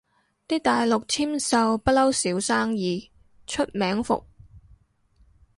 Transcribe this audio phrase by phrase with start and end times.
[0.47, 3.11] 啲大陸簽售不嬲少生意，
[3.45, 4.25] 出名伏